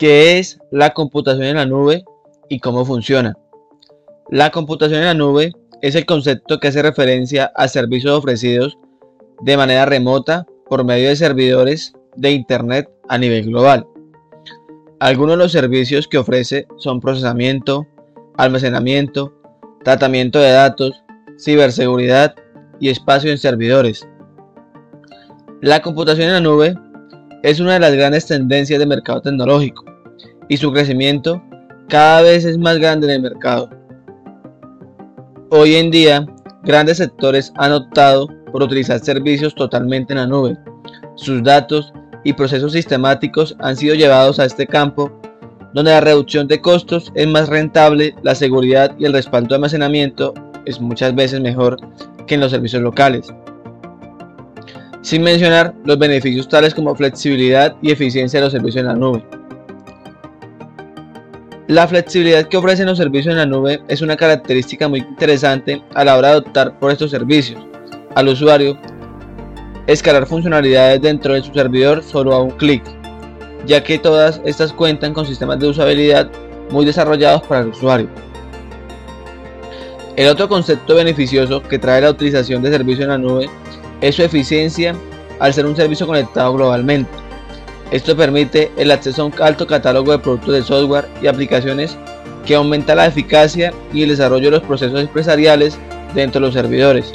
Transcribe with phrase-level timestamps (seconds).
[0.00, 2.06] ¿Qué es la computación en la nube
[2.48, 3.36] y cómo funciona?
[4.30, 5.52] La computación en la nube
[5.82, 8.78] es el concepto que hace referencia a servicios ofrecidos
[9.42, 13.86] de manera remota por medio de servidores de Internet a nivel global.
[15.00, 17.86] Algunos de los servicios que ofrece son procesamiento,
[18.38, 19.34] almacenamiento,
[19.84, 21.04] tratamiento de datos,
[21.38, 22.34] ciberseguridad
[22.80, 24.08] y espacio en servidores.
[25.60, 26.74] La computación en la nube
[27.42, 29.84] es una de las grandes tendencias del mercado tecnológico
[30.48, 31.42] y su crecimiento
[31.88, 33.70] cada vez es más grande en el mercado.
[35.50, 36.26] Hoy en día,
[36.62, 40.56] grandes sectores han optado por utilizar servicios totalmente en la nube.
[41.16, 41.92] Sus datos
[42.24, 45.10] y procesos sistemáticos han sido llevados a este campo
[45.72, 50.34] donde la reducción de costos es más rentable, la seguridad y el respaldo de almacenamiento
[50.66, 51.76] es muchas veces mejor
[52.26, 53.32] que en los servicios locales.
[55.02, 59.24] Sin mencionar los beneficios tales como flexibilidad y eficiencia de los servicios en la nube.
[61.68, 66.04] La flexibilidad que ofrecen los servicios en la nube es una característica muy interesante a
[66.04, 67.64] la hora de optar por estos servicios.
[68.14, 68.76] Al usuario,
[69.86, 72.82] escalar funcionalidades dentro de su servidor solo a un clic,
[73.66, 76.30] ya que todas estas cuentan con sistemas de usabilidad
[76.70, 78.08] muy desarrollados para el usuario.
[80.16, 83.48] El otro concepto beneficioso que trae la utilización de servicios en la nube
[84.00, 84.94] es su eficiencia
[85.38, 87.10] al ser un servicio conectado globalmente.
[87.90, 91.96] Esto permite el acceso a un alto catálogo de productos de software y aplicaciones
[92.46, 95.78] que aumenta la eficacia y el desarrollo de los procesos empresariales
[96.14, 97.14] dentro de los servidores,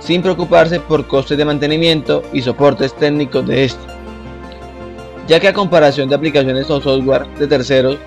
[0.00, 3.86] sin preocuparse por costes de mantenimiento y soportes técnicos de estos,
[5.26, 7.98] ya que a comparación de aplicaciones o software de terceros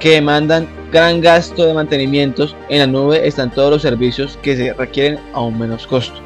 [0.00, 4.72] que demandan gran gasto de mantenimientos, en la nube están todos los servicios que se
[4.72, 6.20] requieren a un menos costo.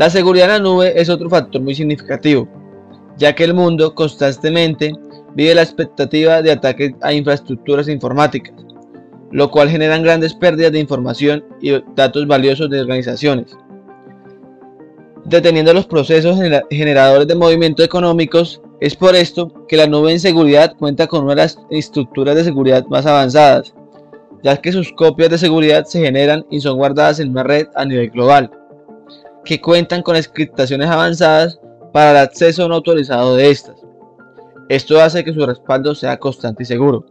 [0.00, 2.48] La seguridad en la nube es otro factor muy significativo,
[3.18, 4.94] ya que el mundo constantemente
[5.34, 8.54] vive la expectativa de ataques a infraestructuras informáticas,
[9.30, 13.54] lo cual generan grandes pérdidas de información y datos valiosos de organizaciones,
[15.26, 16.38] deteniendo los procesos
[16.70, 18.62] generadores de movimientos económicos.
[18.80, 22.44] Es por esto que la nube en seguridad cuenta con una de las estructuras de
[22.44, 23.74] seguridad más avanzadas,
[24.42, 27.84] ya que sus copias de seguridad se generan y son guardadas en una red a
[27.84, 28.50] nivel global
[29.44, 31.58] que cuentan con encriptaciones avanzadas
[31.92, 33.76] para el acceso no autorizado de estas.
[34.68, 37.04] Esto hace que su respaldo sea constante y seguro.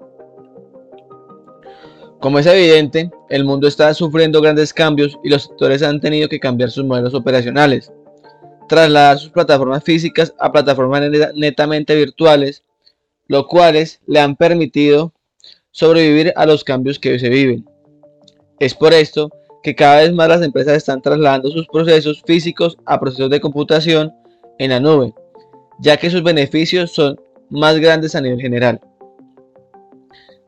[2.19, 6.39] Como es evidente, el mundo está sufriendo grandes cambios y los sectores han tenido que
[6.39, 7.91] cambiar sus modelos operacionales,
[8.67, 11.03] trasladar sus plataformas físicas a plataformas
[11.35, 12.63] netamente virtuales,
[13.27, 15.13] lo cuales le han permitido
[15.71, 17.65] sobrevivir a los cambios que hoy se viven.
[18.59, 19.31] Es por esto
[19.63, 24.13] que cada vez más las empresas están trasladando sus procesos físicos a procesos de computación
[24.57, 25.13] en la nube,
[25.79, 28.79] ya que sus beneficios son más grandes a nivel general.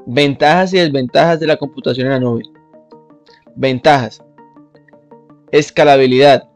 [0.05, 2.44] Ventajas y desventajas de la computación en la nube.
[3.55, 4.23] Ventajas.
[5.51, 6.47] Escalabilidad.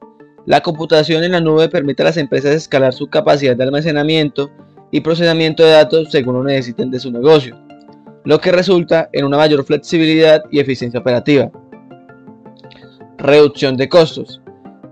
[0.45, 4.49] La computación en la nube permite a las empresas escalar su capacidad de almacenamiento
[4.91, 7.59] y procesamiento de datos según lo necesiten de su negocio,
[8.23, 11.51] lo que resulta en una mayor flexibilidad y eficiencia operativa.
[13.25, 14.39] Reducción de costos.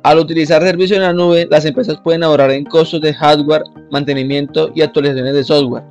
[0.01, 3.61] Al utilizar servicios en la nube, las empresas pueden ahorrar en costos de hardware,
[3.91, 5.83] mantenimiento y actualizaciones de software,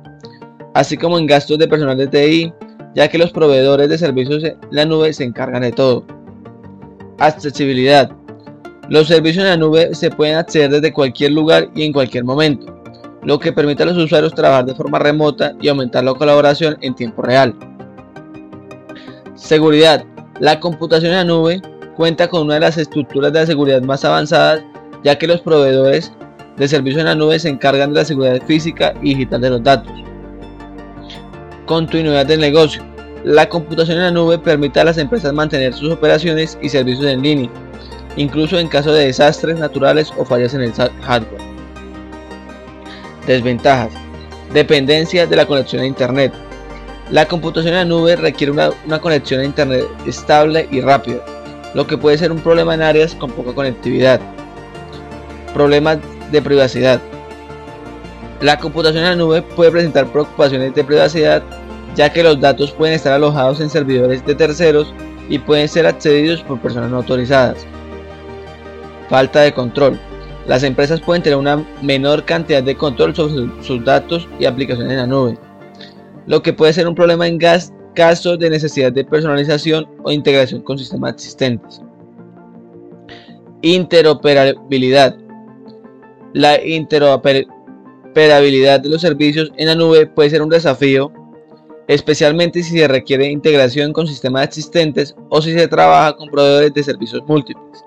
[0.73, 2.53] así como en gastos de personal de TI,
[2.95, 6.05] ya que los proveedores de servicios en la nube se encargan de todo.
[7.17, 8.11] Accesibilidad.
[8.89, 12.77] Los servicios en la nube se pueden acceder desde cualquier lugar y en cualquier momento,
[13.23, 16.93] lo que permite a los usuarios trabajar de forma remota y aumentar la colaboración en
[16.93, 17.55] tiempo real.
[19.33, 20.03] Seguridad.
[20.41, 21.61] La computación en la nube
[21.95, 24.63] cuenta con una de las estructuras de seguridad más avanzadas,
[25.03, 26.11] ya que los proveedores
[26.57, 29.63] de servicios en la nube se encargan de la seguridad física y digital de los
[29.63, 29.91] datos.
[31.65, 32.83] Continuidad del negocio.
[33.23, 37.21] La computación en la nube permite a las empresas mantener sus operaciones y servicios en
[37.21, 37.49] línea,
[38.17, 41.41] incluso en caso de desastres naturales o fallas en el hardware.
[43.25, 43.93] Desventajas.
[44.53, 46.33] Dependencia de la conexión a Internet.
[47.09, 51.23] La computación en la nube requiere una, una conexión a Internet estable y rápida,
[51.73, 54.19] lo que puede ser un problema en áreas con poca conectividad.
[55.53, 55.99] Problemas
[56.31, 57.01] de privacidad.
[58.41, 61.43] La computación en la nube puede presentar preocupaciones de privacidad
[61.95, 64.93] ya que los datos pueden estar alojados en servidores de terceros
[65.29, 67.65] y pueden ser accedidos por personas no autorizadas.
[69.09, 69.99] Falta de control.
[70.47, 74.97] Las empresas pueden tener una menor cantidad de control sobre sus datos y aplicaciones en
[74.97, 75.37] la nube,
[76.25, 80.61] lo que puede ser un problema en gas casos de necesidad de personalización o integración
[80.61, 81.81] con sistemas existentes.
[83.61, 85.15] Interoperabilidad.
[86.33, 91.11] La interoperabilidad de los servicios en la nube puede ser un desafío,
[91.87, 96.83] especialmente si se requiere integración con sistemas existentes o si se trabaja con proveedores de
[96.83, 97.83] servicios múltiples.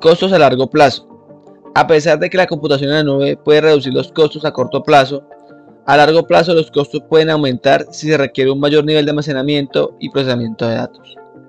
[0.00, 1.08] Costos a largo plazo.
[1.74, 4.82] A pesar de que la computación en la nube puede reducir los costos a corto
[4.82, 5.22] plazo,
[5.86, 9.96] a largo plazo los costos pueden aumentar si se requiere un mayor nivel de almacenamiento
[10.00, 11.16] y procesamiento de datos.